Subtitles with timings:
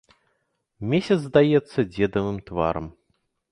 [0.93, 2.85] Месяц здаецца дзедавым тварам.